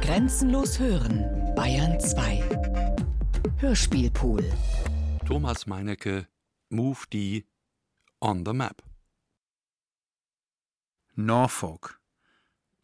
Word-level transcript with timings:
Grenzenlos 0.00 0.78
hören, 0.78 1.24
Bayern 1.54 1.98
2. 1.98 2.42
Hörspielpool. 3.58 4.44
Thomas 5.26 5.66
Meinecke, 5.66 6.26
Move 6.68 6.98
D 7.12 7.44
on 8.20 8.44
the 8.44 8.52
Map. 8.52 8.82
Norfolk. 11.14 12.00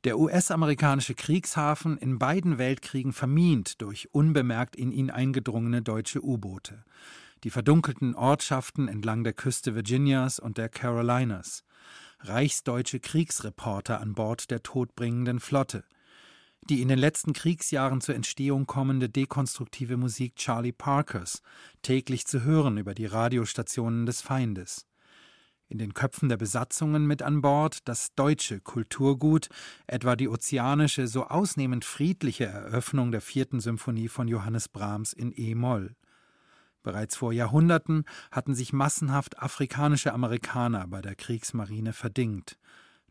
Der 0.05 0.19
US-amerikanische 0.19 1.15
Kriegshafen 1.15 1.99
in 1.99 2.19
beiden 2.19 2.59
Weltkriegen 2.59 3.13
vermint 3.13 3.81
durch 3.83 4.09
unbemerkt 4.13 4.75
in 4.75 4.91
ihn 4.91 5.11
eingedrungene 5.11 5.83
deutsche 5.83 6.25
U-Boote. 6.25 6.85
Die 7.45 7.51
verdunkelten 7.51 8.15
Ortschaften 8.15 8.89
entlang 8.89 9.23
der 9.23 9.35
Küste 9.35 9.75
Virginias 9.75 10.39
und 10.39 10.59
der 10.59 10.69
Carolinas. 10.69 11.65
Reichsdeutsche 12.21 13.01
Kriegsreporter 13.01 14.01
an 14.01 14.15
Bord 14.15 14.51
der 14.51 14.63
todbringenden 14.63 15.39
Flotte– 15.39 15.85
die 16.69 16.81
in 16.81 16.89
den 16.89 16.99
letzten 16.99 17.33
Kriegsjahren 17.33 18.01
zur 18.01 18.15
Entstehung 18.15 18.67
kommende 18.67 19.09
dekonstruktive 19.09 19.97
Musik 19.97 20.37
Charlie 20.37 20.73
Parkers, 20.73 21.43
täglich 21.83 22.27
zu 22.27 22.43
hören 22.45 22.79
über 22.79 22.95
die 22.95 23.07
Radiostationen 23.07 24.07
des 24.07 24.23
Feindes. 24.23 24.87
In 25.69 25.79
den 25.79 25.95
Köpfen 25.95 26.29
der 26.29 26.37
Besatzungen 26.37 27.07
mit 27.07 27.23
an 27.23 27.41
Bord 27.41 27.89
das 27.89 28.15
deutsche 28.15 28.61
Kulturgut, 28.61 29.49
etwa 29.87 30.17
die 30.17 30.29
ozeanische, 30.29 31.09
so 31.09 31.25
ausnehmend 31.25 31.85
friedliche 31.85 32.45
Eröffnung 32.45 33.11
der 33.11 33.23
vierten 33.23 33.59
Symphonie 33.59 34.09
von 34.09 34.29
Johannes 34.29 34.69
Brahms 34.69 35.15
in 35.15 35.33
E-Moll. 35.35 35.97
Bereits 36.83 37.17
vor 37.17 37.33
Jahrhunderten 37.33 38.05
hatten 38.31 38.55
sich 38.55 38.73
massenhaft 38.73 39.39
afrikanische 39.39 40.13
Amerikaner 40.13 40.87
bei 40.89 41.01
der 41.01 41.15
Kriegsmarine 41.15 41.93
verdingt. 41.93 42.59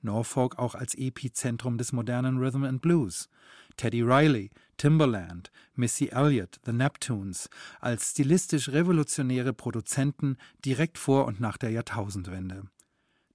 Norfolk 0.04 0.58
auch 0.58 0.76
als 0.76 0.96
Epizentrum 0.96 1.78
des 1.78 1.92
modernen 1.92 2.38
Rhythm 2.38 2.64
and 2.64 2.82
Blues, 2.82 3.30
Teddy 3.78 4.02
Riley, 4.02 4.52
Timberland, 4.78 5.52
Missy 5.76 6.08
Elliott, 6.08 6.60
The 6.66 6.74
Neptunes 6.74 7.50
als 7.80 8.12
stilistisch 8.12 8.70
revolutionäre 8.70 9.54
Produzenten 9.54 10.38
direkt 10.66 10.98
vor 10.98 11.26
und 11.26 11.40
nach 11.40 11.58
der 11.58 11.72
Jahrtausendwende. 11.72 12.64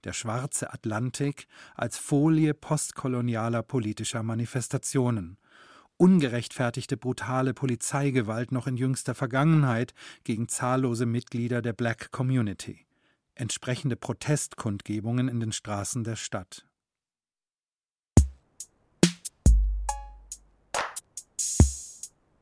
Der 0.03 0.13
schwarze 0.13 0.73
Atlantik 0.73 1.47
als 1.75 1.97
Folie 1.97 2.53
postkolonialer 2.53 3.63
politischer 3.63 4.23
Manifestationen. 4.23 5.37
Ungerechtfertigte 5.97 6.95
brutale 6.95 7.53
Polizeigewalt 7.53 8.51
noch 8.51 8.67
in 8.67 8.77
jüngster 8.77 9.15
Vergangenheit 9.15 9.93
gegen 10.23 10.47
zahllose 10.47 11.05
Mitglieder 11.05 11.61
der 11.61 11.73
Black 11.73 12.11
Community 12.11 12.86
entsprechende 13.39 13.95
Protestkundgebungen 13.95 15.27
in 15.27 15.39
den 15.39 15.51
Straßen 15.51 16.03
der 16.03 16.15
Stadt. 16.15 16.65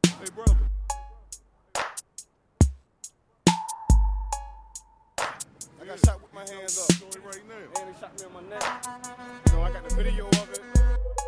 Hey. 0.04 0.56
I 5.86 5.88
got 5.88 6.00
shot 6.00 6.20
with 6.20 6.34
my 6.34 6.42
hands 6.42 6.80
up. 6.80 6.90
Right 7.24 7.48
now. 7.48 7.82
And 7.82 7.94
they 7.94 8.00
shot 8.00 8.20
me 8.20 8.26
on 8.26 8.34
my 8.34 8.42
neck. 8.50 8.64
You 9.48 9.54
know, 9.54 9.62
I 9.62 9.72
got 9.72 9.88
the 9.88 9.96
video 9.96 10.28
of 10.28 10.50
it. 10.52 11.25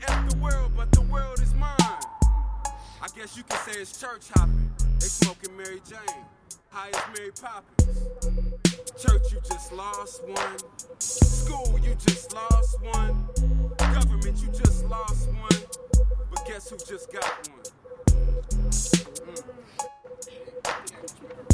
to 0.00 0.12
F 0.12 0.30
the 0.30 0.36
world, 0.38 0.72
but 0.76 0.90
the 0.92 1.00
world 1.02 1.40
is 1.40 1.54
mine. 1.54 1.76
I 1.80 3.08
guess 3.16 3.36
you 3.36 3.42
can 3.42 3.58
say 3.58 3.80
it's 3.80 3.98
church 4.00 4.28
hopping. 4.34 4.70
They 4.98 5.06
smoking 5.06 5.56
Mary 5.56 5.80
Jane, 5.88 6.24
highest 6.70 7.02
Mary 7.16 7.30
Poppins. 7.40 8.04
Church, 9.00 9.32
you 9.32 9.40
just 9.48 9.72
lost 9.72 10.24
one. 10.24 10.58
School, 10.98 11.78
you 11.82 11.94
just 12.06 12.34
lost 12.34 12.80
one. 12.82 13.28
Government, 13.78 14.38
you 14.42 14.48
just 14.48 14.84
lost 14.86 15.28
one. 15.28 15.62
But 16.30 16.46
guess 16.46 16.70
who 16.70 16.76
just 16.78 17.12
got 17.12 17.48
one? 17.48 17.62
Mm. 20.64 21.45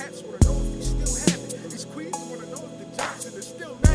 Cats 0.00 0.22
wanna 0.22 0.38
know 0.44 0.56
if 0.56 0.76
you 0.76 0.82
still 0.82 1.14
have 1.14 1.52
it. 1.52 1.70
These 1.70 1.84
queens 1.84 2.16
wanna 2.30 2.46
know 2.46 2.64
if 2.64 2.78
the 2.78 2.96
Johnson 2.96 3.34
is 3.34 3.46
still. 3.48 3.76
Not 3.84 3.89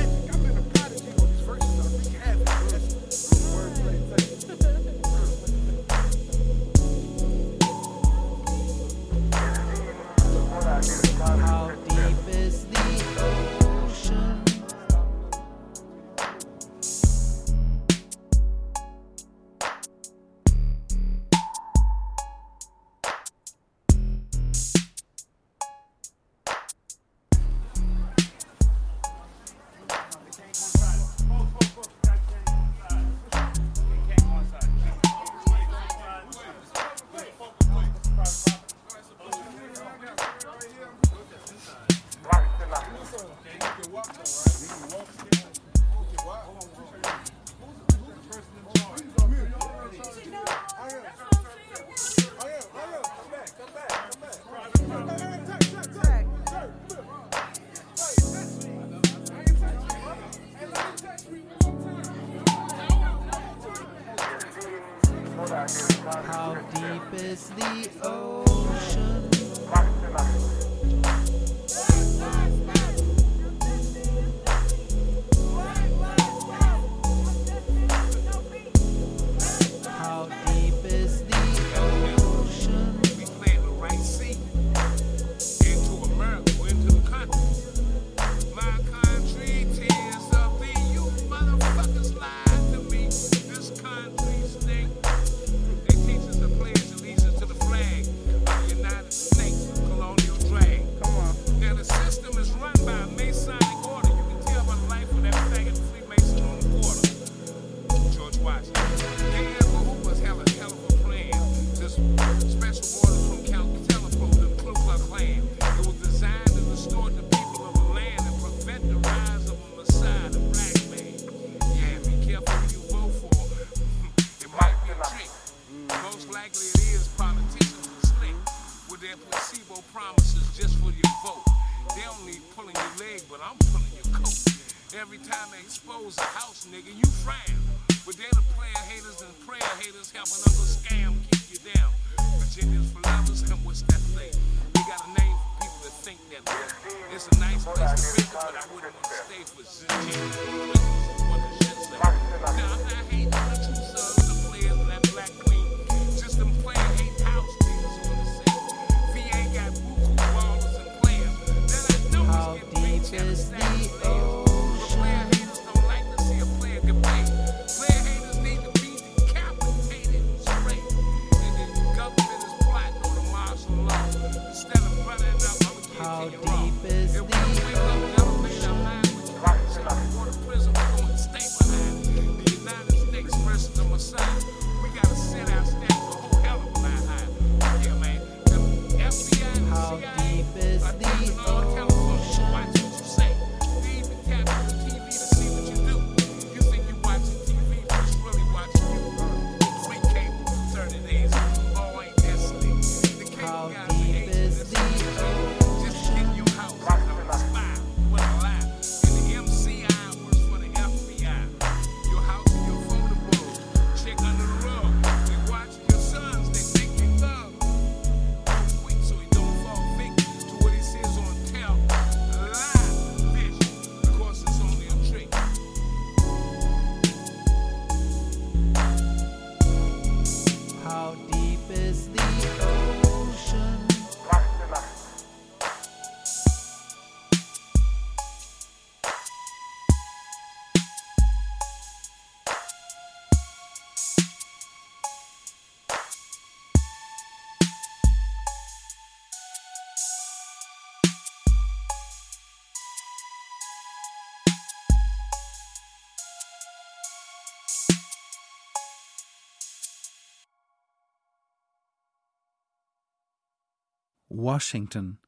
Washington, 264.37 265.19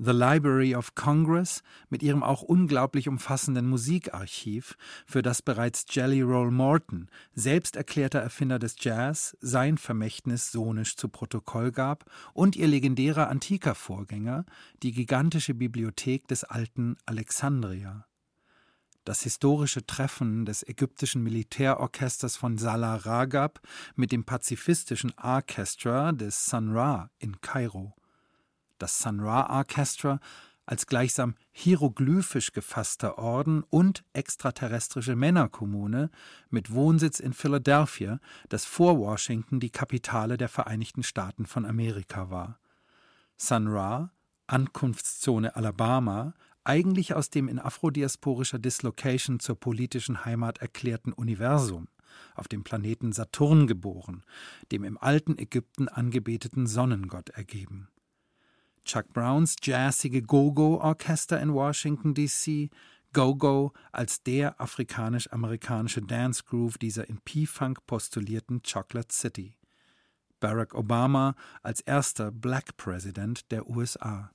The 0.00 0.12
Library 0.12 0.76
of 0.76 0.94
Congress 0.94 1.62
mit 1.90 2.04
ihrem 2.04 2.22
auch 2.22 2.42
unglaublich 2.42 3.08
umfassenden 3.08 3.68
Musikarchiv, 3.68 4.76
für 5.06 5.22
das 5.22 5.42
bereits 5.42 5.86
Jelly 5.90 6.22
Roll 6.22 6.52
Morton, 6.52 7.10
selbst 7.34 7.74
erklärter 7.74 8.20
Erfinder 8.20 8.60
des 8.60 8.76
Jazz, 8.78 9.36
sein 9.40 9.76
Vermächtnis 9.76 10.52
sonisch 10.52 10.96
zu 10.96 11.08
Protokoll 11.08 11.72
gab, 11.72 12.04
und 12.32 12.54
ihr 12.54 12.68
legendärer 12.68 13.28
antiker 13.28 13.74
Vorgänger, 13.74 14.44
die 14.84 14.92
gigantische 14.92 15.54
Bibliothek 15.54 16.28
des 16.28 16.44
alten 16.44 16.96
Alexandria. 17.04 18.06
Das 19.04 19.22
historische 19.22 19.84
Treffen 19.84 20.44
des 20.44 20.62
ägyptischen 20.62 21.24
Militärorchesters 21.24 22.36
von 22.36 22.56
Salah 22.56 22.96
Ragab 22.96 23.60
mit 23.96 24.12
dem 24.12 24.24
pazifistischen 24.24 25.12
Orchestra 25.20 26.12
des 26.12 26.44
Sun 26.44 26.76
Ra 26.76 27.10
in 27.18 27.40
Kairo 27.40 27.97
das 28.78 28.98
Sun 28.98 29.20
Ra 29.20 29.50
Orchestra, 29.50 30.20
als 30.68 30.86
gleichsam 30.86 31.34
hieroglyphisch 31.50 32.52
gefasster 32.52 33.16
Orden 33.16 33.62
und 33.70 34.04
extraterrestrische 34.12 35.16
Männerkommune 35.16 36.10
mit 36.50 36.72
Wohnsitz 36.72 37.20
in 37.20 37.32
Philadelphia, 37.32 38.20
das 38.50 38.66
vor 38.66 38.98
Washington 38.98 39.60
die 39.60 39.70
Kapitale 39.70 40.36
der 40.36 40.50
Vereinigten 40.50 41.02
Staaten 41.02 41.46
von 41.46 41.64
Amerika 41.64 42.28
war. 42.28 42.58
Sun 43.38 43.68
Ra, 43.68 44.12
Ankunftszone 44.46 45.56
Alabama, 45.56 46.34
eigentlich 46.64 47.14
aus 47.14 47.30
dem 47.30 47.48
in 47.48 47.58
afrodiasporischer 47.58 48.58
Dislocation 48.58 49.40
zur 49.40 49.58
politischen 49.58 50.26
Heimat 50.26 50.58
erklärten 50.58 51.14
Universum, 51.14 51.88
auf 52.34 52.46
dem 52.46 52.62
Planeten 52.62 53.12
Saturn 53.12 53.66
geboren, 53.66 54.22
dem 54.70 54.84
im 54.84 54.98
alten 54.98 55.38
Ägypten 55.38 55.88
angebeteten 55.88 56.66
Sonnengott 56.66 57.30
ergeben. 57.30 57.88
Chuck 58.88 59.12
Browns 59.12 59.56
jazzige 59.60 60.22
Go-Go-Orchester 60.22 61.38
in 61.38 61.52
Washington, 61.52 62.14
D.C., 62.14 62.70
Go-Go 63.12 63.72
als 63.92 64.22
der 64.22 64.58
afrikanisch-amerikanische 64.58 66.00
Dance-Groove 66.00 66.78
dieser 66.78 67.06
in 67.06 67.20
P-Funk 67.20 67.84
postulierten 67.86 68.62
Chocolate 68.62 69.12
City. 69.12 69.58
Barack 70.40 70.74
Obama 70.74 71.34
als 71.62 71.82
erster 71.82 72.30
Black 72.30 72.78
President 72.78 73.50
der 73.50 73.68
USA. 73.68 74.30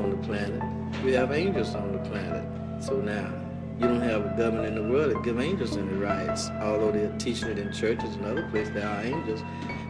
On 0.00 0.10
the 0.10 0.16
planet, 0.26 0.62
we 1.04 1.12
have 1.12 1.32
angels 1.32 1.74
on 1.74 1.92
the 1.92 1.98
planet. 2.08 2.44
So 2.82 3.00
now, 3.00 3.32
you 3.78 3.86
don't 3.86 4.00
have 4.00 4.26
a 4.26 4.36
government 4.36 4.66
in 4.66 4.74
the 4.74 4.92
world 4.92 5.12
that 5.12 5.22
give 5.22 5.40
angels 5.40 5.76
any 5.76 5.94
rights. 5.94 6.50
Although 6.60 6.92
they're 6.92 7.16
teaching 7.18 7.48
it 7.48 7.58
in 7.58 7.72
churches 7.72 8.14
and 8.16 8.24
other 8.24 8.48
places, 8.50 8.74
there 8.74 8.88
are 8.88 9.02
angels. 9.02 9.42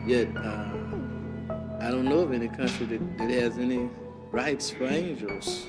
Yet, 0.06 0.28
uh, 0.36 0.72
I 1.80 1.90
don't 1.90 2.04
know 2.04 2.20
of 2.20 2.32
any 2.32 2.48
country 2.48 2.86
that, 2.86 3.18
that 3.18 3.30
has 3.30 3.58
any 3.58 3.88
rights 4.30 4.70
for 4.70 4.84
angels. 4.84 5.66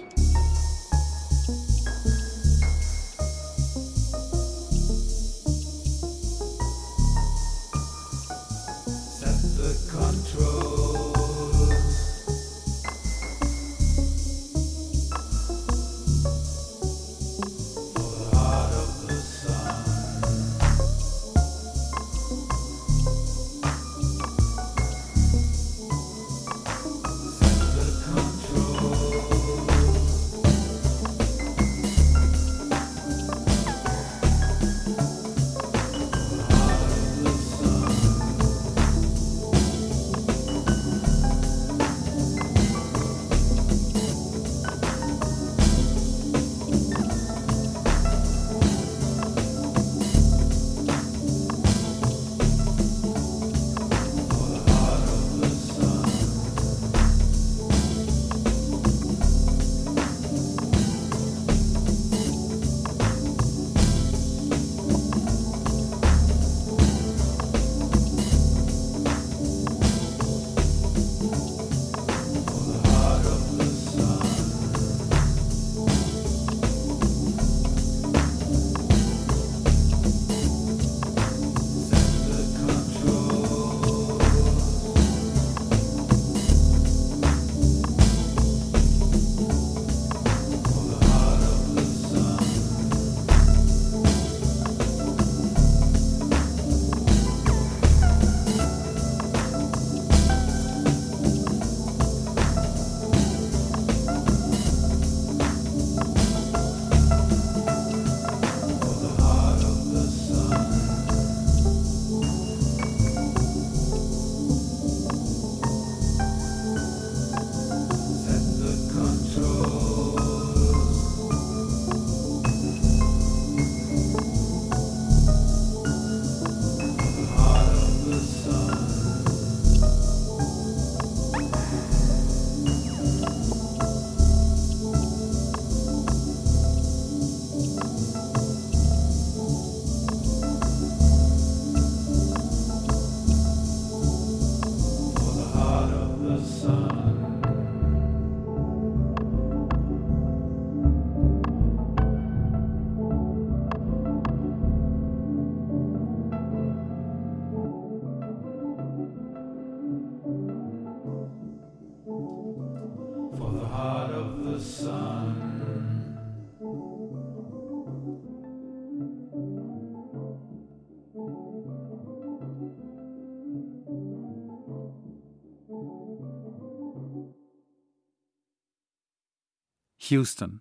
Houston. 180.11 180.59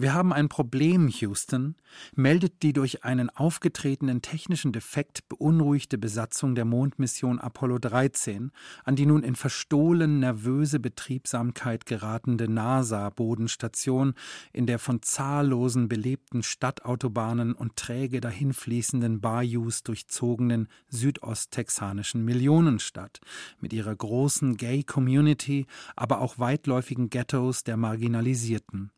Wir 0.00 0.14
haben 0.14 0.32
ein 0.32 0.48
Problem, 0.48 1.08
Houston, 1.08 1.74
meldet 2.14 2.62
die 2.62 2.72
durch 2.72 3.02
einen 3.02 3.30
aufgetretenen 3.30 4.22
technischen 4.22 4.70
Defekt 4.70 5.28
beunruhigte 5.28 5.98
Besatzung 5.98 6.54
der 6.54 6.64
Mondmission 6.64 7.40
Apollo 7.40 7.80
13 7.80 8.52
an 8.84 8.94
die 8.94 9.06
nun 9.06 9.24
in 9.24 9.34
verstohlen 9.34 10.20
nervöse 10.20 10.78
Betriebsamkeit 10.78 11.84
geratende 11.84 12.48
NASA-Bodenstation 12.48 14.14
in 14.52 14.66
der 14.66 14.78
von 14.78 15.02
zahllosen 15.02 15.88
belebten 15.88 16.44
Stadtautobahnen 16.44 17.52
und 17.52 17.74
träge 17.74 18.20
dahinfließenden 18.20 19.20
Bayous 19.20 19.82
durchzogenen 19.82 20.68
südosttexanischen 20.90 22.24
Millionenstadt. 22.24 23.18
Mit 23.60 23.72
ihrer 23.72 23.96
großen 23.96 24.56
Gay-Community, 24.56 25.66
aber 25.96 26.20
auch 26.20 26.38
weitläufigen 26.38 27.10
Ghettos 27.10 27.64
der 27.64 27.76
Marginalisierten 27.76 28.92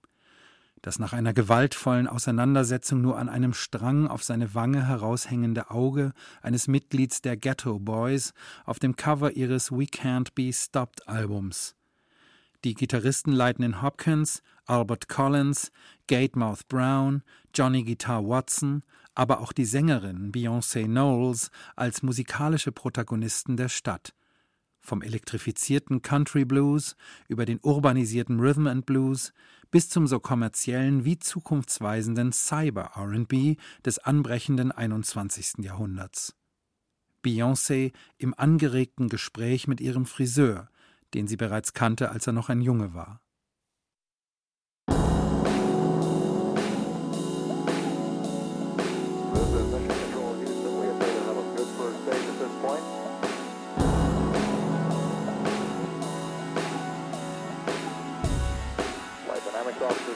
das 0.82 0.98
nach 0.98 1.12
einer 1.12 1.32
gewaltvollen 1.32 2.06
Auseinandersetzung 2.06 3.00
nur 3.02 3.18
an 3.18 3.28
einem 3.28 3.52
Strang 3.52 4.06
auf 4.06 4.24
seine 4.24 4.54
Wange 4.54 4.86
heraushängende 4.86 5.70
Auge 5.70 6.12
eines 6.42 6.68
Mitglieds 6.68 7.20
der 7.20 7.36
Ghetto 7.36 7.78
Boys 7.78 8.32
auf 8.64 8.78
dem 8.78 8.96
Cover 8.96 9.32
ihres 9.32 9.70
We 9.70 9.84
Can't 9.84 10.34
Be 10.34 10.52
Stopped 10.52 11.06
Albums. 11.06 11.76
Die 12.64 12.74
Gitarristen 12.74 13.32
Lightning 13.32 13.80
Hopkins, 13.82 14.42
Albert 14.66 15.08
Collins, 15.08 15.70
Gatemouth 16.08 16.68
Brown, 16.68 17.22
Johnny 17.54 17.84
Guitar 17.84 18.26
Watson, 18.26 18.82
aber 19.14 19.40
auch 19.40 19.52
die 19.52 19.64
Sängerin 19.64 20.32
Beyoncé 20.32 20.84
Knowles 20.84 21.50
als 21.76 22.02
musikalische 22.02 22.72
Protagonisten 22.72 23.56
der 23.56 23.68
Stadt. 23.68 24.14
Vom 24.80 25.02
elektrifizierten 25.02 26.00
Country 26.00 26.44
Blues 26.44 26.96
über 27.28 27.44
den 27.44 27.60
urbanisierten 27.62 28.40
Rhythm 28.40 28.66
and 28.66 28.86
Blues 28.86 29.32
bis 29.70 29.88
zum 29.88 30.06
so 30.06 30.20
kommerziellen 30.20 31.04
wie 31.04 31.18
zukunftsweisenden 31.18 32.32
Cyber 32.32 32.92
RB 32.96 33.56
des 33.84 33.98
anbrechenden 33.98 34.72
21. 34.72 35.64
Jahrhunderts. 35.64 36.36
Beyoncé 37.22 37.92
im 38.16 38.34
angeregten 38.36 39.08
Gespräch 39.08 39.68
mit 39.68 39.80
ihrem 39.80 40.06
Friseur, 40.06 40.68
den 41.14 41.26
sie 41.26 41.36
bereits 41.36 41.72
kannte, 41.72 42.10
als 42.10 42.26
er 42.26 42.32
noch 42.32 42.48
ein 42.48 42.60
Junge 42.60 42.94
war. 42.94 43.20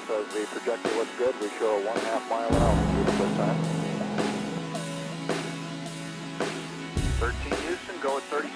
Says 0.06 0.26
the 0.34 0.44
projector 0.46 0.96
looks 0.96 1.10
good. 1.16 1.34
We 1.40 1.48
show 1.58 1.76
a 1.76 1.86
one 1.86 1.96
half 1.98 2.28
mile 2.28 2.48
an 2.48 2.62
at 3.08 3.18
this 3.18 3.36
time. 3.36 3.58
13 7.20 7.52
Houston, 7.62 8.00
go 8.02 8.18
at 8.18 8.22
30 8.24 8.48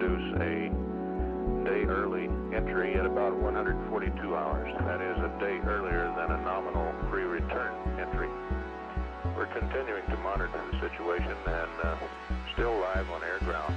produce 0.00 0.32
a 0.40 0.72
day 1.64 1.84
early 1.84 2.24
entry 2.56 2.94
at 2.94 3.04
about 3.04 3.36
142 3.36 4.34
hours. 4.34 4.72
That 4.86 5.02
is 5.02 5.18
a 5.18 5.28
day 5.38 5.60
earlier 5.68 6.08
than 6.16 6.32
a 6.32 6.40
nominal 6.42 6.94
free 7.10 7.24
return 7.24 7.74
entry. 8.00 8.28
We're 9.36 9.52
continuing 9.52 10.06
to 10.06 10.16
monitor 10.18 10.50
the 10.72 10.80
situation 10.80 11.36
and 11.46 11.70
uh, 11.84 11.96
still 12.54 12.80
live 12.80 13.10
on 13.10 13.22
air 13.22 13.38
ground. 13.40 13.74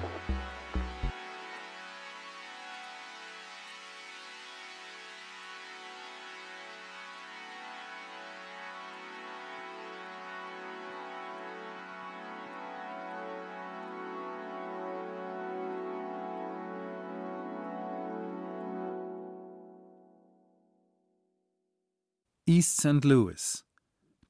East 22.55 22.81
St. 22.81 23.03
Louis, 23.03 23.65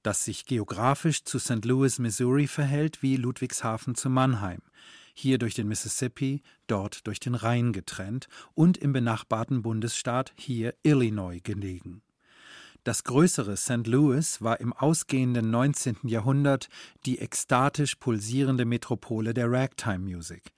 das 0.02 0.24
sich 0.24 0.46
geografisch 0.46 1.26
zu 1.26 1.40
St. 1.40 1.66
Louis, 1.66 2.00
Missouri 2.00 2.48
verhält 2.48 3.02
wie 3.02 3.18
Ludwigshafen 3.18 3.96
zu 3.96 4.10
Mannheim, 4.10 4.62
hier 5.14 5.38
durch 5.38 5.56
den 5.56 5.68
Mississippi, 5.68 6.42
dort 6.68 7.06
durch 7.06 7.20
den 7.20 7.36
Rhein 7.36 7.74
getrennt 7.74 8.30
und 8.54 8.78
im 8.78 8.94
benachbarten 8.94 9.62
Bundesstaat 9.62 10.32
hier 10.38 10.74
Illinois 10.84 11.42
gelegen. 11.44 12.02
Das 12.86 13.04
größere 13.04 13.58
St. 13.58 13.88
Louis 13.88 14.42
war 14.42 14.62
im 14.62 14.72
ausgehenden 14.72 15.52
19. 15.52 15.98
Jahrhundert 16.04 16.70
die 17.06 17.20
ekstatisch 17.20 17.96
pulsierende 17.96 18.64
Metropole 18.64 19.34
der 19.34 19.52
Ragtime-Music. 19.52 20.54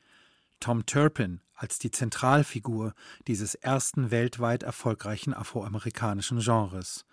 Tom 0.60 0.86
Turpin 0.86 1.42
als 1.56 1.80
die 1.80 1.90
Zentralfigur 1.90 2.94
dieses 3.26 3.56
ersten 3.56 4.12
weltweit 4.12 4.62
erfolgreichen 4.62 5.34
afroamerikanischen 5.34 6.42
Genres. 6.42 7.06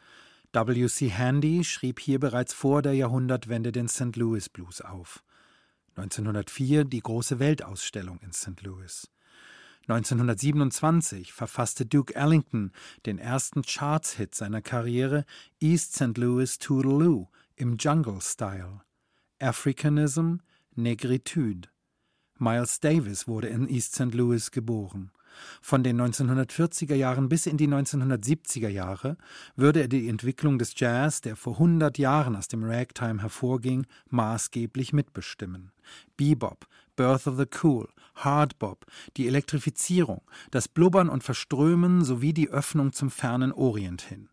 W.C. 0.54 1.08
Handy 1.08 1.64
schrieb 1.64 1.98
hier 1.98 2.20
bereits 2.20 2.52
vor 2.52 2.82
der 2.82 2.92
Jahrhundertwende 2.92 3.72
den 3.72 3.88
St. 3.88 4.16
Louis 4.16 4.50
Blues 4.50 4.82
auf. 4.82 5.24
1904 5.96 6.84
die 6.84 7.00
große 7.00 7.38
Weltausstellung 7.38 8.20
in 8.20 8.32
St. 8.32 8.60
Louis. 8.60 9.10
1927 9.88 11.32
verfasste 11.32 11.86
Duke 11.86 12.14
Ellington 12.14 12.72
den 13.06 13.18
ersten 13.18 13.62
Charts-Hit 13.62 14.34
seiner 14.34 14.60
Karriere 14.60 15.24
East 15.58 15.94
St. 15.94 16.18
Louis 16.18 16.58
Toodaloo 16.58 17.28
im 17.56 17.78
Jungle-Style. 17.78 18.82
Africanism, 19.40 20.36
Negritude. 20.74 21.70
Miles 22.38 22.78
Davis 22.78 23.26
wurde 23.26 23.48
in 23.48 23.68
East 23.68 23.94
St. 23.94 24.14
Louis 24.14 24.50
geboren. 24.50 25.12
Von 25.60 25.82
den 25.82 26.00
1940er 26.00 26.94
Jahren 26.94 27.28
bis 27.28 27.46
in 27.46 27.56
die 27.56 27.68
1970er 27.68 28.68
Jahre 28.68 29.16
würde 29.56 29.80
er 29.80 29.88
die 29.88 30.08
Entwicklung 30.08 30.58
des 30.58 30.72
Jazz, 30.76 31.20
der 31.20 31.36
vor 31.36 31.54
100 31.54 31.98
Jahren 31.98 32.36
aus 32.36 32.48
dem 32.48 32.64
Ragtime 32.64 33.20
hervorging, 33.20 33.86
maßgeblich 34.10 34.92
mitbestimmen. 34.92 35.72
Bebop, 36.16 36.66
Birth 36.96 37.26
of 37.26 37.36
the 37.38 37.46
Cool, 37.62 37.88
Hardbop, 38.16 38.86
die 39.16 39.26
Elektrifizierung, 39.26 40.22
das 40.50 40.68
Blubbern 40.68 41.08
und 41.08 41.24
Verströmen 41.24 42.04
sowie 42.04 42.32
die 42.32 42.50
Öffnung 42.50 42.92
zum 42.92 43.10
fernen 43.10 43.52
Orient 43.52 44.02
hin. 44.02 44.28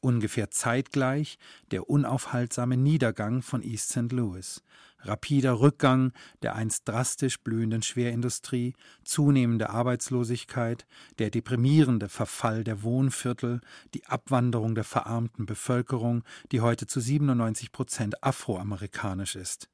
Ungefähr 0.00 0.50
zeitgleich 0.50 1.38
der 1.70 1.88
unaufhaltsame 1.88 2.76
Niedergang 2.76 3.40
von 3.40 3.62
East 3.62 3.88
St. 3.90 4.12
Louis 4.12 4.62
rapider 5.04 5.60
Rückgang 5.60 6.12
der 6.42 6.54
einst 6.54 6.88
drastisch 6.88 7.40
blühenden 7.40 7.82
Schwerindustrie, 7.82 8.74
zunehmende 9.04 9.70
Arbeitslosigkeit, 9.70 10.86
der 11.18 11.30
deprimierende 11.30 12.08
Verfall 12.08 12.64
der 12.64 12.82
Wohnviertel, 12.82 13.60
die 13.94 14.06
Abwanderung 14.06 14.74
der 14.74 14.84
verarmten 14.84 15.46
Bevölkerung, 15.46 16.24
die 16.52 16.60
heute 16.60 16.86
zu 16.86 17.00
97 17.00 17.72
Prozent 17.72 18.22
afroamerikanisch 18.22 19.36
ist, 19.36 19.68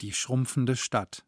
die 0.00 0.12
schrumpfende 0.12 0.76
Stadt. 0.76 1.24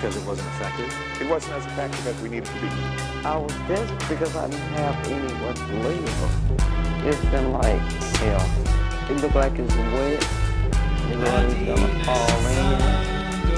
Because 0.00 0.16
it 0.16 0.24
wasn't 0.26 0.48
effective? 0.48 0.90
It 1.20 1.28
wasn't 1.28 1.52
as 1.56 1.66
effective 1.66 2.06
as 2.06 2.22
we 2.22 2.30
needed 2.30 2.46
to 2.46 2.52
be. 2.54 2.68
I 3.22 3.36
was 3.36 3.52
desperate 3.68 4.08
because 4.08 4.34
I 4.34 4.48
didn't 4.48 4.72
have 4.80 4.96
anywhere 5.06 5.52
to 5.52 5.74
live. 5.82 6.08
It's 7.04 7.24
been 7.26 7.52
like 7.52 7.80
hell. 8.16 8.46
It 9.10 9.20
looked 9.20 9.34
like 9.34 9.58
it's 9.58 9.74
wet. 9.76 10.20
The 11.10 11.16
rain's 11.18 11.54
gonna 11.68 12.04
fall 12.04 12.46
in. 12.48 12.78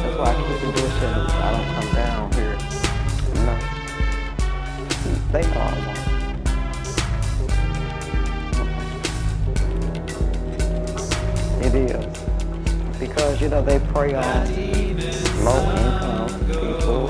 That's 0.03 0.16
why 0.18 0.26
I 0.26 0.34
keep 0.34 0.59
the 0.62 0.72
door 0.80 0.90
shut. 0.99 1.14
I 1.30 1.49
don't 1.53 1.68
come 1.76 1.90
down 1.95 2.32
here. 2.32 2.57
No. 3.47 3.55
They 5.30 5.45
know 5.47 5.61
I 5.61 5.64
want. 5.86 6.03
It 11.64 11.74
is. 11.76 12.05
Because, 12.99 13.40
you 13.40 13.49
know, 13.49 13.62
they 13.62 13.78
prey 13.78 14.14
on 14.14 14.47
low 15.45 15.61
income 15.70 16.11
people. 16.45 17.09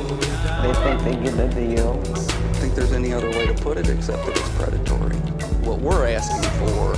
They 0.62 0.74
think 0.85 1.03
they 1.03 1.16
get 1.16 1.37
the 1.37 1.49
deal. 1.55 2.01
I 2.05 2.53
think 2.55 2.74
there's 2.74 2.93
any 2.93 3.12
other 3.12 3.30
way 3.30 3.47
to 3.47 3.55
put 3.55 3.78
it 3.78 3.89
except 3.89 4.24
that 4.26 4.37
it's 4.37 4.49
predatory. 4.51 5.16
What 5.66 5.80
we're 5.80 6.09
asking 6.09 6.49
for 6.61 6.95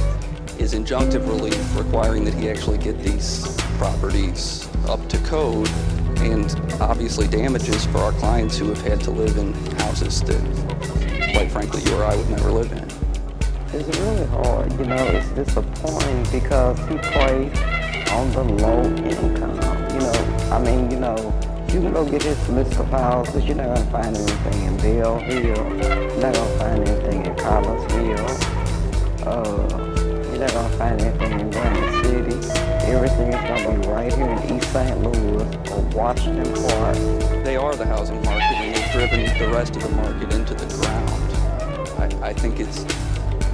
is 0.61 0.75
injunctive 0.75 1.27
relief 1.27 1.77
requiring 1.77 2.25
that 2.25 2.35
he 2.35 2.49
actually 2.49 2.79
get 2.79 2.99
these 2.99 3.57
properties 3.79 4.69
up 4.87 5.07
to 5.09 5.19
code 5.19 5.69
and 6.19 6.55
obviously 6.81 7.27
damages 7.27 7.87
for 7.87 7.99
our 7.99 8.13
clients 8.13 8.57
who 8.57 8.69
have 8.69 8.81
had 8.83 9.01
to 9.01 9.11
live 9.11 9.37
in 9.37 9.53
houses 9.79 10.23
that, 10.23 11.33
quite 11.33 11.51
frankly, 11.51 11.83
you 11.83 11.97
or 11.97 12.05
I 12.05 12.15
would 12.17 12.31
never 12.31 12.51
live 12.53 12.73
in. 12.73 12.85
It's 13.73 13.99
really 13.99 14.27
hard, 14.27 14.73
you 14.79 14.87
know, 14.87 14.95
it's 14.97 15.29
disappointing 15.31 16.23
because 16.31 16.79
he 16.89 16.97
preyed 16.99 17.57
on 18.11 18.31
the 18.31 18.45
low 18.45 18.83
income. 18.85 19.57
You 19.93 20.01
know, 20.01 20.49
I 20.53 20.59
mean, 20.61 20.91
you 20.91 21.01
know, 21.01 21.17
you 21.75 21.81
can 21.81 21.93
go 21.93 22.09
get 22.09 22.23
his 22.23 22.49
list 22.51 22.79
of 22.79 22.89
houses, 22.89 23.45
you're 23.45 23.57
not 23.57 23.75
gonna 23.75 23.91
find 23.91 24.17
anything 24.17 24.63
in 24.63 24.77
Bell 24.77 25.19
Hill, 25.19 25.43
you're 25.43 26.21
not 26.21 26.33
gonna 26.33 26.59
find 26.59 26.89
anything 26.89 27.27
in 27.27 27.35
Collinsville, 27.35 28.29
uh, 29.27 30.31
you're 30.31 30.39
not 30.39 30.53
gonna 30.53 30.79
find 30.79 31.01
anything 31.03 31.41
in 31.41 31.51
Granite 31.51 32.05
City. 32.05 32.37
Everything 32.87 33.33
is 33.33 33.65
gonna 33.65 33.81
be 33.81 33.89
right 33.89 34.13
here 34.15 34.25
in 34.25 34.57
East 34.57 34.73
St. 34.73 35.03
Louis 35.03 35.43
or 35.73 35.81
Washington 35.97 36.55
Park. 36.55 36.97
They 37.45 37.57
are 37.57 37.75
the 37.75 37.87
housing 37.87 38.23
market 38.23 38.57
and 38.57 38.77
they've 38.77 38.93
driven 38.93 39.37
the 39.37 39.49
rest 39.49 39.75
of 39.75 39.83
the 39.83 39.89
market 39.97 40.33
into 40.33 40.55
the 40.55 40.67
ground. 40.77 42.23
I, 42.23 42.29
I 42.29 42.33
think 42.35 42.61
it's, 42.61 42.85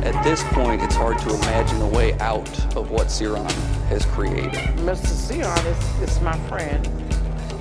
at 0.03 0.23
this 0.25 0.43
point, 0.49 0.83
it's 0.83 0.95
hard 0.95 1.19
to 1.21 1.35
imagine 1.37 1.81
a 1.81 1.89
way 1.89 2.13
out 2.19 2.77
of 2.77 2.91
what 2.91 3.07
Ciron 3.07 3.51
has 3.89 4.05
created. 4.05 4.53
Mr. 4.85 5.27
Sion 5.27 5.67
is, 5.67 6.11
is 6.11 6.21
my 6.21 6.39
friend. 6.49 7.00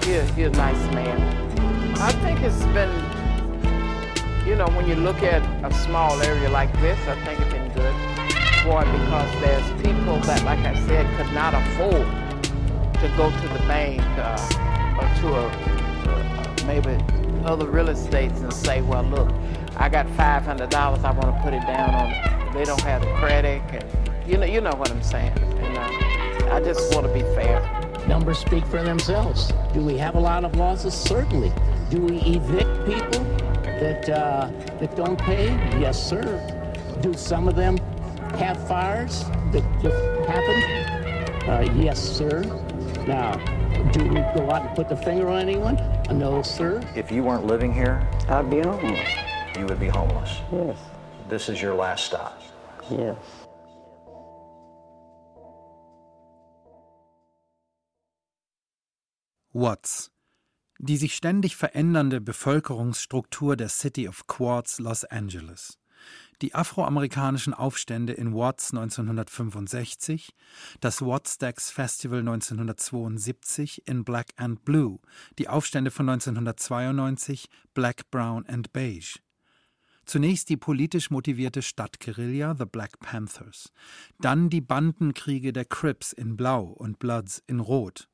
He, 0.09 0.15
he 0.31 0.43
a 0.45 0.49
nice 0.49 0.91
man. 0.95 1.21
I 1.99 2.11
think 2.23 2.41
it's 2.41 2.65
been, 2.73 2.89
you 4.43 4.55
know, 4.55 4.65
when 4.75 4.87
you 4.87 4.95
look 4.95 5.21
at 5.21 5.43
a 5.63 5.71
small 5.71 6.19
area 6.23 6.49
like 6.49 6.73
this, 6.81 6.97
I 7.07 7.13
think 7.23 7.39
it's 7.39 7.53
been 7.53 7.71
good 7.73 7.93
for 8.63 8.81
it 8.81 8.91
because 8.91 9.31
there's 9.39 9.81
people 9.83 10.17
that, 10.21 10.43
like 10.45 10.57
I 10.65 10.73
said, 10.87 11.05
could 11.15 11.31
not 11.31 11.53
afford 11.53 12.07
to 12.95 13.13
go 13.15 13.29
to 13.29 13.47
the 13.49 13.59
bank 13.67 14.01
uh, 14.17 14.97
or 14.99 15.21
to 15.21 15.27
a, 15.27 15.45
uh, 15.45 16.55
maybe 16.65 16.97
other 17.45 17.67
real 17.67 17.89
estates 17.89 18.39
and 18.39 18.51
say, 18.51 18.81
well, 18.81 19.03
look, 19.03 19.31
I 19.77 19.89
got 19.89 20.07
$500, 20.07 20.73
I 20.73 21.11
want 21.11 21.21
to 21.21 21.41
put 21.43 21.53
it 21.53 21.61
down 21.67 21.93
on, 21.93 22.53
they 22.55 22.65
don't 22.65 22.81
have 22.81 23.01
the 23.01 23.13
credit. 23.19 23.61
And, 23.69 24.27
you 24.27 24.39
know, 24.39 24.47
you 24.47 24.59
know 24.59 24.73
what 24.73 24.89
I'm 24.89 25.03
saying. 25.03 25.37
And 25.37 25.77
uh, 25.77 26.55
I 26.55 26.61
just 26.63 26.95
want 26.95 27.05
to 27.05 27.13
be 27.13 27.21
fair. 27.35 27.88
Numbers 28.09 28.39
speak 28.39 28.65
for 28.65 28.81
themselves. 28.81 29.53
Do 29.71 29.81
we 29.81 29.95
have 29.97 30.15
a 30.15 30.19
lot 30.19 30.43
of 30.43 30.55
losses? 30.55 30.95
Certainly. 30.95 31.53
Do 31.91 32.01
we 32.01 32.17
evict 32.21 32.85
people 32.87 33.23
that 33.79 34.09
uh, 34.09 34.49
that 34.79 34.95
don't 34.95 35.19
pay? 35.19 35.49
Yes, 35.79 36.09
sir. 36.09 36.23
Do 37.01 37.13
some 37.13 37.47
of 37.47 37.55
them 37.55 37.77
have 38.39 38.67
fires 38.67 39.25
that 39.51 39.63
just 39.79 40.27
happen? 40.27 41.47
Uh, 41.47 41.71
yes, 41.75 41.99
sir. 41.99 42.41
Now, 43.07 43.35
do 43.91 44.03
we 44.05 44.15
go 44.35 44.49
out 44.49 44.65
and 44.65 44.75
put 44.75 44.89
the 44.89 44.97
finger 44.97 45.29
on 45.29 45.41
anyone? 45.47 45.77
No, 46.09 46.41
sir. 46.41 46.81
If 46.95 47.11
you 47.11 47.23
weren't 47.23 47.45
living 47.45 47.71
here, 47.71 48.09
I'd 48.27 48.49
be 48.49 48.61
homeless. 48.61 49.07
you 49.55 49.67
would 49.67 49.79
be 49.79 49.87
homeless. 49.87 50.39
Yes. 50.51 50.77
This 51.29 51.47
is 51.47 51.61
your 51.61 51.75
last 51.75 52.05
stop. 52.05 52.41
Yes. 52.89 53.15
Watts. 59.51 60.11
Die 60.77 60.97
sich 60.97 61.15
ständig 61.15 61.55
verändernde 61.55 62.21
Bevölkerungsstruktur 62.21 63.55
der 63.55 63.69
City 63.69 64.07
of 64.07 64.27
Quartz, 64.27 64.77
Los 64.77 65.05
Angeles. 65.05 65.79
Die 66.43 66.53
afroamerikanischen 66.53 67.55
Aufstände 67.55 68.13
in 68.13 68.35
Watts 68.35 68.71
1965, 68.71 70.35
das 70.81 71.01
Wattstacks 71.01 71.71
Festival 71.71 72.19
1972 72.19 73.87
in 73.87 74.03
Black 74.03 74.27
and 74.37 74.63
Blue, 74.65 74.99
die 75.39 75.49
Aufstände 75.49 75.89
von 75.89 76.07
1992 76.07 77.49
Black, 77.73 78.11
Brown 78.11 78.45
and 78.45 78.71
Beige. 78.71 79.19
Zunächst 80.05 80.49
die 80.49 80.57
politisch 80.57 81.09
motivierte 81.09 81.63
Stadtguerilla 81.63 82.55
The 82.55 82.65
Black 82.65 82.99
Panthers, 82.99 83.71
dann 84.19 84.51
die 84.51 84.61
Bandenkriege 84.61 85.53
der 85.53 85.65
Crips 85.65 86.13
in 86.13 86.37
Blau 86.37 86.65
und 86.65 86.99
Bloods 86.99 87.43
in 87.47 87.59
Rot, 87.59 88.08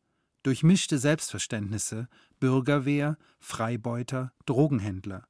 durchmischte 0.46 1.00
Selbstverständnisse, 1.00 2.08
Bürgerwehr, 2.39 3.18
Freibeuter, 3.39 4.32
Drogenhändler. 4.46 5.28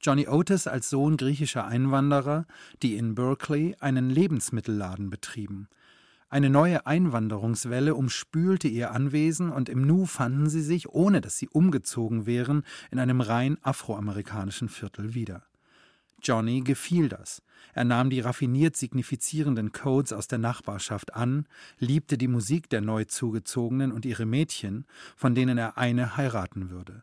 Johnny 0.00 0.26
Otis 0.26 0.66
als 0.66 0.90
Sohn 0.90 1.16
griechischer 1.16 1.66
Einwanderer, 1.66 2.46
die 2.82 2.96
in 2.96 3.14
Berkeley 3.14 3.76
einen 3.78 4.10
Lebensmittelladen 4.10 5.08
betrieben. 5.08 5.68
Eine 6.28 6.50
neue 6.50 6.84
Einwanderungswelle 6.84 7.94
umspülte 7.94 8.66
ihr 8.66 8.90
Anwesen 8.90 9.50
und 9.50 9.68
im 9.68 9.86
Nu 9.86 10.04
fanden 10.04 10.50
sie 10.50 10.62
sich, 10.62 10.88
ohne 10.88 11.20
dass 11.20 11.38
sie 11.38 11.48
umgezogen 11.48 12.26
wären, 12.26 12.64
in 12.90 12.98
einem 12.98 13.20
rein 13.20 13.56
afroamerikanischen 13.62 14.68
Viertel 14.68 15.14
wieder. 15.14 15.44
Johnny 16.24 16.60
gefiel 16.62 17.08
das. 17.08 17.42
Er 17.74 17.84
nahm 17.84 18.10
die 18.10 18.20
raffiniert 18.20 18.76
signifizierenden 18.76 19.72
Codes 19.72 20.12
aus 20.12 20.28
der 20.28 20.38
Nachbarschaft 20.38 21.14
an, 21.14 21.46
liebte 21.78 22.18
die 22.18 22.28
Musik 22.28 22.68
der 22.70 22.80
Neuzugezogenen 22.80 23.92
und 23.92 24.04
ihre 24.04 24.26
Mädchen, 24.26 24.86
von 25.16 25.34
denen 25.34 25.58
er 25.58 25.76
eine 25.76 26.16
heiraten 26.16 26.70
würde. 26.70 27.02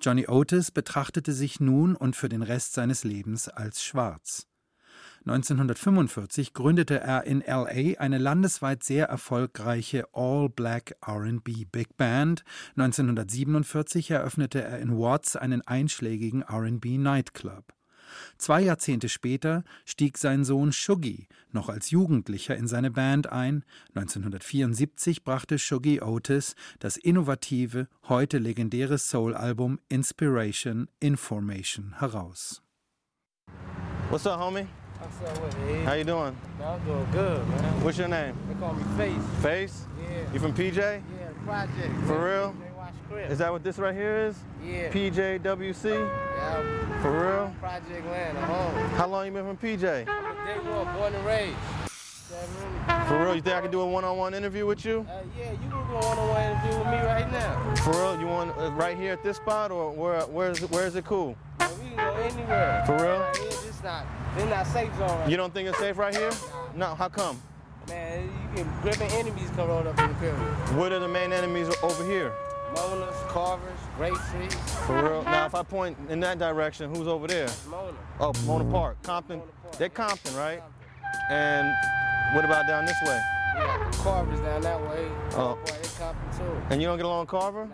Johnny 0.00 0.26
Otis 0.26 0.70
betrachtete 0.70 1.32
sich 1.32 1.60
nun 1.60 1.94
und 1.94 2.16
für 2.16 2.28
den 2.28 2.42
Rest 2.42 2.72
seines 2.72 3.04
Lebens 3.04 3.48
als 3.48 3.84
schwarz. 3.84 4.48
1945 5.24 6.52
gründete 6.52 6.98
er 6.98 7.24
in 7.24 7.44
LA 7.46 8.00
eine 8.00 8.18
landesweit 8.18 8.82
sehr 8.82 9.06
erfolgreiche 9.06 10.08
All-Black 10.12 10.96
RB 11.06 11.70
Big 11.70 11.96
Band. 11.96 12.42
1947 12.76 14.10
eröffnete 14.10 14.62
er 14.62 14.80
in 14.80 14.98
Watts 14.98 15.36
einen 15.36 15.62
einschlägigen 15.62 16.42
RB 16.42 16.98
Nightclub. 16.98 17.72
Zwei 18.38 18.62
Jahrzehnte 18.62 19.08
später 19.08 19.64
stieg 19.84 20.18
sein 20.18 20.44
Sohn 20.44 20.72
Shuggy 20.72 21.28
noch 21.52 21.68
als 21.68 21.90
Jugendlicher 21.90 22.56
in 22.56 22.66
seine 22.66 22.90
Band 22.90 23.30
ein. 23.30 23.64
1974 23.94 25.24
brachte 25.24 25.58
Shuggy 25.58 26.00
Otis 26.00 26.54
das 26.78 26.96
innovative, 26.96 27.88
heute 28.08 28.38
legendäre 28.38 28.98
Soul-Album 28.98 29.78
Inspiration 29.88 30.88
Information 31.00 31.94
heraus. 31.98 32.62
What's 34.10 34.26
up, 34.26 34.40
homie? 34.40 34.66
How 35.84 35.94
you 35.94 36.04
doing? 36.04 36.36
I'm 36.60 36.84
doing 36.84 37.06
good, 37.12 37.48
man. 37.48 37.82
What's 37.82 37.98
your 37.98 38.08
name? 38.08 38.34
They 38.48 38.54
call 38.54 38.74
me 38.74 38.84
Face. 38.96 39.42
Face? 39.42 39.86
Yeah. 39.98 40.32
You 40.32 40.38
from 40.38 40.54
PJ? 40.54 40.76
Yeah, 40.76 41.00
Project. 41.44 41.92
For 42.06 42.24
real? 42.24 42.54
They 43.12 43.18
watch 43.18 43.28
Chris. 43.28 43.28
that 43.28 43.32
is 43.32 43.38
that 43.38 43.52
what 43.52 43.62
this 43.64 43.78
right 43.78 43.94
here 43.94 44.16
is? 44.16 44.36
Yeah. 44.64 44.90
PJWC. 44.90 45.90
Yeah. 45.90 47.02
For 47.02 47.10
real? 47.10 47.54
Project 47.60 48.06
Land, 48.06 48.38
home. 48.38 48.74
How 48.90 49.06
long 49.06 49.26
you 49.26 49.32
been 49.32 49.44
from 49.44 49.56
PJ? 49.56 50.08
I'm 50.08 50.24
a 50.24 50.46
day 50.46 50.70
one, 50.70 50.96
born 50.96 51.14
and 51.14 51.26
raised. 51.26 51.56
For 53.08 53.22
real? 53.22 53.34
You 53.34 53.42
think 53.42 53.56
I 53.56 53.60
can 53.60 53.70
do 53.70 53.80
a 53.80 53.86
one-on-one 53.86 54.32
interview 54.32 54.64
with 54.64 54.84
you? 54.84 55.06
Uh, 55.08 55.22
yeah, 55.38 55.52
you 55.52 55.58
can 55.58 55.68
do 55.68 55.76
a 55.76 55.80
one-on-one 55.80 56.42
interview 56.42 56.78
with 56.78 56.86
me 56.88 57.06
right 57.06 57.30
now. 57.30 57.74
For 57.76 57.90
real? 57.90 58.20
You 58.20 58.26
want 58.26 58.56
uh, 58.58 58.70
right 58.72 58.96
here 58.96 59.12
at 59.12 59.22
this 59.22 59.36
spot, 59.36 59.70
or 59.70 59.90
where? 59.92 60.22
Where's 60.22 60.60
Where's 60.70 60.94
it 60.96 61.04
cool? 61.04 61.36
Yeah, 61.60 61.68
we 61.78 61.88
can 61.90 61.96
go 61.96 62.14
anywhere. 62.14 62.82
For 62.86 62.94
real? 62.96 63.26
Here, 63.34 63.50
this 63.50 63.82
not, 63.82 64.06
this 64.36 64.48
not 64.48 64.66
safe 64.66 64.96
zone 64.96 65.08
right 65.08 65.28
You 65.28 65.36
don't 65.36 65.52
think 65.52 65.68
it's 65.68 65.78
safe 65.78 65.98
right 65.98 66.16
here? 66.16 66.30
No. 66.74 66.94
How 66.94 67.08
come? 67.08 67.40
Man, 67.88 68.22
you 68.24 68.62
can 68.62 68.72
gripping 68.80 69.10
enemies 69.10 69.50
come 69.56 69.68
roll 69.68 69.86
up 69.86 69.98
in 69.98 70.08
the 70.08 70.14
pyramid. 70.14 70.76
What 70.76 70.92
are 70.92 71.00
the 71.00 71.08
main 71.08 71.32
enemies 71.32 71.68
over 71.82 72.04
here? 72.06 72.32
Mona's, 72.74 73.16
Carvers, 73.28 73.78
Street. 74.28 74.52
For 74.86 75.02
real? 75.02 75.22
Now, 75.24 75.46
if 75.46 75.54
I 75.54 75.62
point 75.62 75.96
in 76.08 76.20
that 76.20 76.38
direction, 76.38 76.94
who's 76.94 77.06
over 77.08 77.26
there? 77.26 77.48
Mona. 77.68 77.96
Oh, 78.20 78.32
Mona 78.46 78.70
Park, 78.70 79.02
Compton. 79.02 79.42
They're 79.78 79.88
Compton, 79.88 80.34
right? 80.36 80.62
And 81.30 81.72
what 82.34 82.44
about 82.44 82.66
down 82.66 82.84
this 82.86 82.96
way? 83.04 83.20
The 83.54 83.98
Carvers 83.98 84.40
down 84.40 84.62
that 84.62 84.80
way. 84.80 85.08
Oh. 85.32 85.58
Boy, 85.64 85.72
they 85.82 85.88
Compton 85.98 86.38
too. 86.38 86.62
And 86.70 86.80
you 86.80 86.88
don't 86.88 86.96
get 86.96 87.06
along 87.06 87.20
with 87.20 87.28
Carver? 87.28 87.68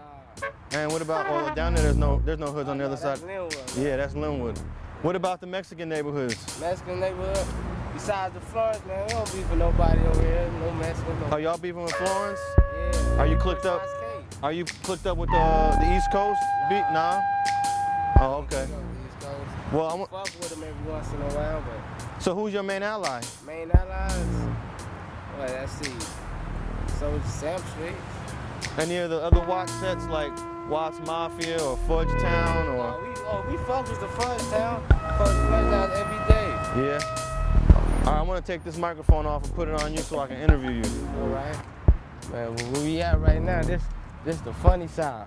And 0.72 0.92
what 0.92 1.02
about 1.02 1.26
oh 1.28 1.54
down 1.54 1.74
there? 1.74 1.82
There's 1.82 1.96
no 1.96 2.20
there's 2.24 2.38
no 2.38 2.52
hoods 2.52 2.68
on 2.68 2.78
the 2.78 2.84
other 2.84 2.96
that's 2.96 3.20
side. 3.20 3.28
Linwood. 3.28 3.56
Yeah, 3.76 3.96
that's 3.96 4.14
Linwood. 4.14 4.58
What 5.02 5.16
about 5.16 5.40
the 5.40 5.46
Mexican 5.46 5.88
neighborhoods? 5.88 6.60
Mexican 6.60 7.00
neighborhood. 7.00 7.46
Besides 7.94 8.34
the 8.34 8.40
Florence, 8.40 8.84
man, 8.86 9.06
we 9.06 9.12
don't 9.12 9.32
beef 9.32 9.50
with 9.50 9.58
nobody 9.58 10.00
over 10.00 10.20
here. 10.22 10.50
No 10.60 10.72
Mexican. 10.72 11.20
No. 11.20 11.26
Are 11.28 11.40
y'all 11.40 11.58
beefing 11.58 11.82
with 11.82 11.94
Florence? 11.94 12.40
Yeah. 12.58 13.16
Are 13.18 13.26
you 13.26 13.36
clicked 13.36 13.66
up? 13.66 13.82
Are 14.42 14.52
you 14.52 14.64
clicked 14.64 15.06
up 15.06 15.16
with 15.18 15.30
the 15.30 15.76
the 15.80 15.96
East 15.96 16.10
Coast? 16.12 16.40
Beat? 16.68 16.84
Nah. 16.92 17.20
Oh, 18.20 18.44
okay. 18.46 18.66
Well, 19.72 19.86
I'm, 19.90 20.06
Fuck 20.06 20.24
with 20.38 20.48
them 20.50 20.62
every 20.62 20.92
once 20.92 21.08
in 21.12 21.20
a 21.20 21.34
while, 21.34 21.62
but 21.62 22.22
so 22.22 22.34
who's 22.34 22.52
your 22.52 22.62
main 22.62 22.82
ally? 22.82 23.20
main 23.46 23.70
allies. 23.72 24.26
Well, 25.38 25.48
let's 25.48 25.72
see. 25.72 25.92
So 26.98 27.14
it's 27.16 27.32
Sam 27.34 27.60
Street. 27.72 27.94
Any 28.78 28.96
of 28.98 29.10
the 29.10 29.20
other 29.20 29.40
watch 29.46 29.68
sets 29.70 30.06
like 30.06 30.32
Watts 30.68 30.98
Mafia 31.00 31.60
or 31.62 31.76
Fudge 31.88 32.08
Town 32.20 32.66
Oh, 32.68 32.80
or? 32.80 33.02
we, 33.02 33.14
oh, 33.20 33.44
we 33.50 33.56
fuck 33.66 33.88
with 33.90 34.00
the 34.00 34.08
Fudge 34.08 34.40
Town. 34.50 34.82
Fuck 34.88 35.26
with 35.26 35.48
Fudge 35.48 35.70
Town 35.70 35.90
every 35.92 36.18
day. 36.28 36.88
Yeah. 36.88 38.04
All 38.06 38.12
right, 38.12 38.20
I'm 38.20 38.26
gonna 38.26 38.40
take 38.40 38.62
this 38.64 38.78
microphone 38.78 39.26
off 39.26 39.44
and 39.44 39.54
put 39.54 39.68
it 39.68 39.74
on 39.82 39.92
you 39.92 39.98
so 40.00 40.18
I 40.20 40.28
can 40.28 40.36
interview 40.36 40.70
you. 40.70 41.08
All 41.20 41.28
right. 41.28 41.56
Man, 42.32 42.56
where 42.72 42.82
we 42.82 43.00
at 43.00 43.20
right 43.20 43.40
now, 43.42 43.62
this 43.62 43.82
this 44.28 44.40
the 44.42 44.52
funny 44.52 44.86
side. 44.86 45.26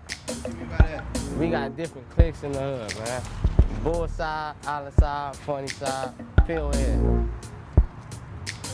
We 1.40 1.50
got 1.50 1.76
different 1.76 2.08
clicks 2.12 2.44
in 2.44 2.52
the 2.52 2.60
hood, 2.60 3.00
man. 3.00 3.24
Bull 3.84 4.08
side, 4.08 4.54
island 4.68 4.94
side, 4.94 5.36
funny 5.38 5.68
side, 5.70 6.14
pill 6.46 6.72
head. 6.72 7.00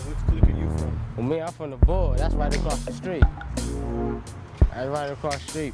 Which 0.05 0.17
clique 0.27 0.43
are 0.43 0.59
you 0.59 0.69
from? 0.77 0.99
Well, 1.15 1.25
me, 1.25 1.39
I'm 1.39 1.53
from 1.53 1.71
the 1.71 1.77
bull. 1.77 2.13
That's 2.17 2.35
right 2.35 2.53
across 2.53 2.83
the 2.83 2.91
street. 2.91 3.23
That's 4.73 4.89
right 4.89 5.09
across 5.09 5.41
the 5.45 5.49
street. 5.49 5.73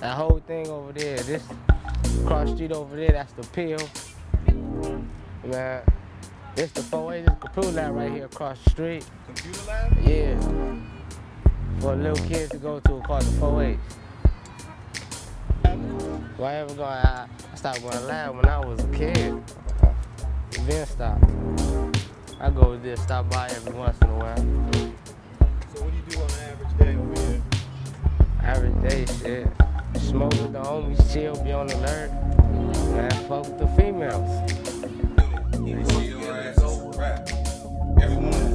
That 0.00 0.14
whole 0.14 0.42
thing 0.46 0.68
over 0.68 0.92
there, 0.92 1.16
this 1.20 1.42
cross 2.26 2.50
street 2.50 2.72
over 2.72 2.96
there, 2.96 3.12
that's 3.12 3.32
the 3.32 3.44
pill. 3.44 3.80
Man, 5.42 5.82
this 6.54 6.70
the 6.72 6.82
4A, 6.82 7.24
this 7.24 7.34
computer 7.40 7.70
lab 7.70 7.94
right 7.94 8.12
here 8.12 8.26
across 8.26 8.62
the 8.62 8.70
street. 8.70 9.06
Computer 9.26 9.62
lab? 9.66 10.06
Yeah. 10.06 10.95
For 11.80 11.94
little 11.94 12.26
kids 12.26 12.50
to 12.50 12.56
go 12.56 12.80
to 12.80 13.00
called 13.02 13.22
the 13.22 13.40
4A. 13.40 13.78
Why 16.36 16.54
ever 16.56 16.74
going, 16.74 16.88
I, 16.88 17.26
I 17.52 17.56
stopped 17.56 17.82
going 17.82 18.06
lab 18.06 18.36
when 18.36 18.46
I 18.46 18.58
was 18.58 18.82
a 18.82 18.88
kid. 18.88 19.42
Then 20.66 20.86
stop. 20.86 21.18
I 22.40 22.50
go 22.50 22.76
there, 22.76 22.96
stop 22.96 23.30
by 23.30 23.48
every 23.48 23.72
once 23.72 23.98
in 24.02 24.10
a 24.10 24.18
while. 24.18 24.36
So 25.74 25.82
what 25.82 25.90
do 25.90 25.96
you 25.96 26.02
do 26.08 26.18
on 26.20 26.30
an 26.30 26.38
average 26.50 26.78
day 26.78 26.96
over 26.96 27.20
here? 27.20 27.42
Average 28.42 28.90
day 28.90 29.06
shit. 29.20 29.48
Smoke 30.00 30.32
with 30.32 30.52
the 30.52 30.60
homies, 30.60 31.12
chill, 31.12 31.42
be 31.42 31.52
on 31.52 31.70
alert. 31.70 32.10
Man, 32.92 33.10
fuck 33.28 33.46
with 33.46 33.58
the 33.58 33.66
females. 33.76 34.30
So 36.56 38.45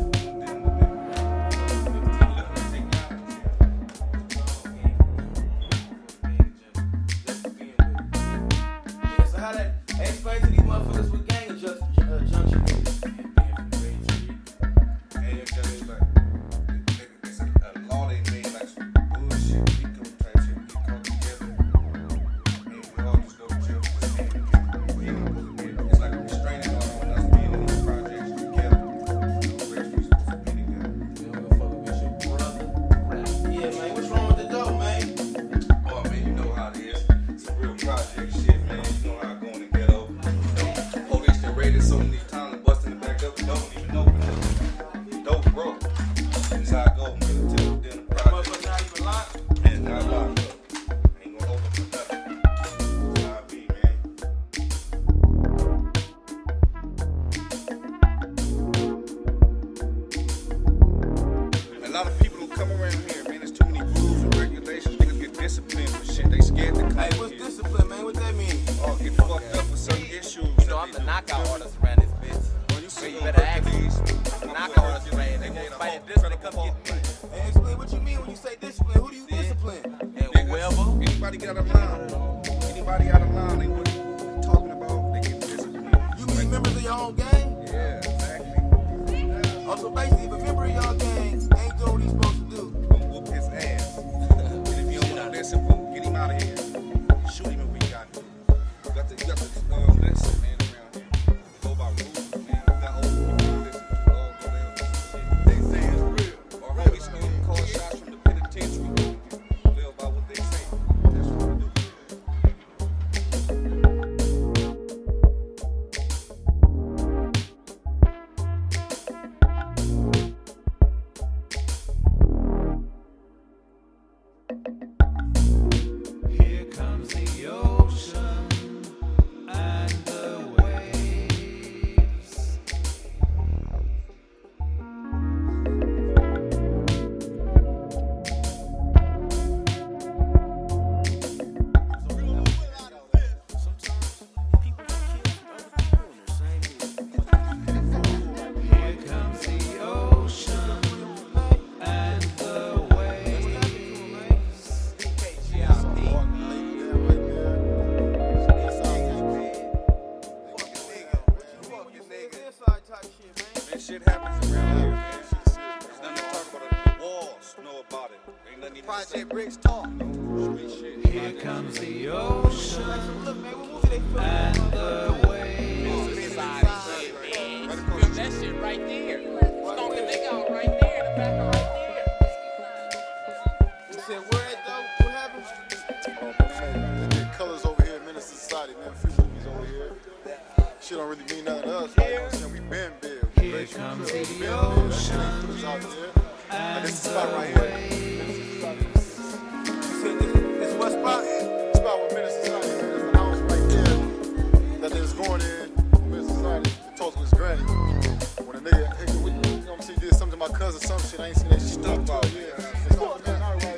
my 210.42 210.48
cousin 210.58 210.82
some 210.82 211.00
shit. 211.02 211.20
I 211.20 211.28
ain't 211.28 211.38
seen 211.38 211.50
that 211.50 211.62
shit. 211.62 211.84
talk 211.84 212.00
about, 212.00 212.26
yeah. 212.34 213.71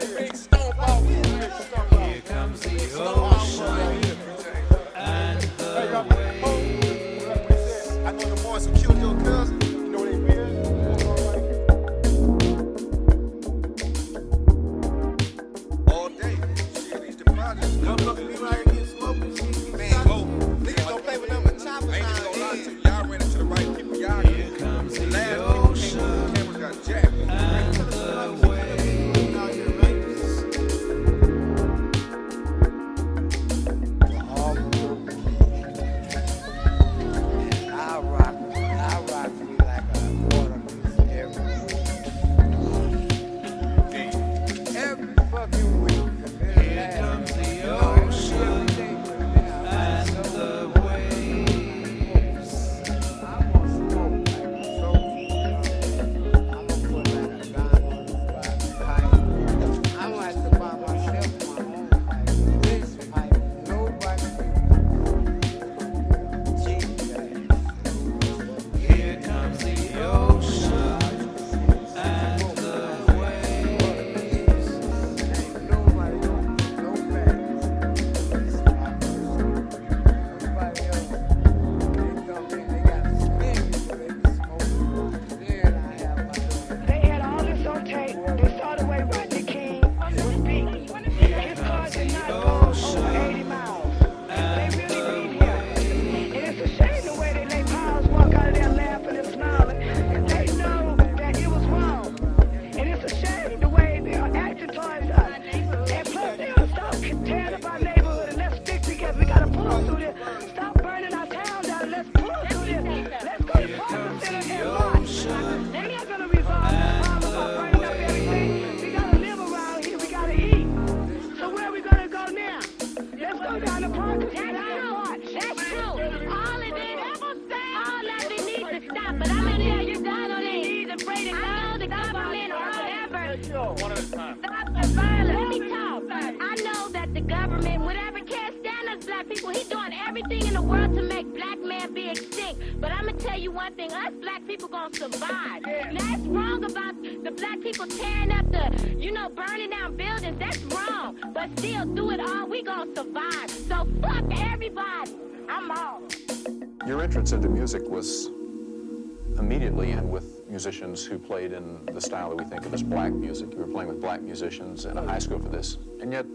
who 161.05 161.17
played 161.19 161.51
in 161.51 161.85
the 161.87 162.01
style 162.01 162.29
that 162.29 162.37
we 162.37 162.45
think 162.45 162.65
of 162.65 162.73
as 162.73 162.83
black 162.83 163.11
music. 163.11 163.51
You 163.51 163.59
were 163.59 163.67
playing 163.67 163.89
with 163.89 164.01
black 164.01 164.21
musicians 164.21 164.85
in 164.85 164.97
a 164.97 165.03
high 165.03 165.19
school 165.19 165.39
for 165.39 165.49
this, 165.49 165.77
and 166.01 166.11
yet 166.11 166.25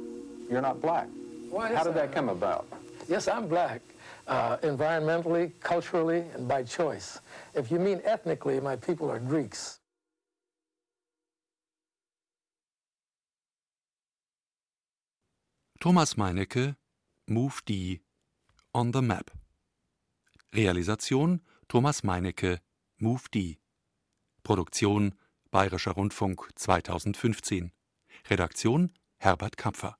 you're 0.51 0.63
not 0.63 0.81
black. 0.81 1.09
Why 1.51 1.69
How 1.75 1.85
did 1.85 1.95
that? 1.95 2.11
that 2.11 2.13
come 2.13 2.29
about? 2.29 2.67
Yes, 3.09 3.27
I'm 3.29 3.49
black, 3.49 3.81
uh, 4.27 4.59
environmentally, 4.59 5.53
culturally, 5.61 6.25
and 6.35 6.47
by 6.47 6.63
choice. 6.63 7.21
If 7.55 7.71
you 7.71 7.79
mean 7.79 8.01
ethnically, 8.05 8.61
my 8.61 8.77
people 8.77 9.11
are 9.11 9.19
Greeks. 9.19 9.81
Thomas 15.81 16.15
Meinecke, 16.15 16.77
Move 17.29 17.63
D, 17.65 18.01
On 18.75 18.91
the 18.91 19.01
Map. 19.01 19.31
Realisation 20.53 21.41
Thomas 21.69 22.01
Meinecke, 22.01 22.59
Move 23.01 23.31
D. 23.31 23.59
Produktion 24.49 25.15
Bayerischer 25.51 25.91
Rundfunk 25.91 26.49
2015. 26.55 27.71
Redaktion 28.31 28.95
Herbert 29.19 29.59
Kapfer 29.59 29.98